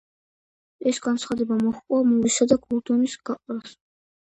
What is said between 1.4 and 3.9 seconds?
მოჰყვა მურისა და გორდონის გაყრას.